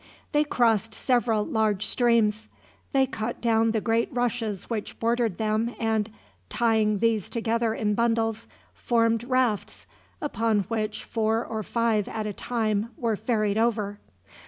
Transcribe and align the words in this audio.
They 0.31 0.43
crossed 0.43 0.95
several 0.95 1.45
large 1.45 1.85
streams. 1.85 2.47
They 2.91 3.05
cut 3.05 3.39
down 3.39 3.69
the 3.69 3.79
great 3.81 4.09
rushes 4.11 4.67
which 4.67 4.99
bordered 4.99 5.37
them 5.37 5.75
and, 5.77 6.09
tying 6.49 6.97
these 6.97 7.29
together 7.29 7.75
in 7.75 7.93
bundles, 7.93 8.47
formed 8.73 9.23
rafts, 9.23 9.85
upon 10.19 10.61
which 10.69 11.03
four 11.03 11.45
or 11.45 11.61
five 11.61 12.07
at 12.07 12.25
a 12.25 12.33
time 12.33 12.89
were 12.97 13.15
ferried 13.15 13.59
over. 13.59 13.99